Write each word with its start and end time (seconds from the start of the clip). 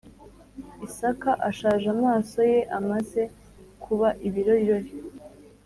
Isaka 0.87 1.31
ashaje 1.49 1.85
amaso 1.95 2.39
ye 2.51 2.59
amaze 2.79 3.21
kuba 3.83 4.07
ibirorirori 4.27 4.91